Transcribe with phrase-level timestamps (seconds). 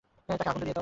[0.29, 0.79] তাকে আগুন ধরিয়ে দাও।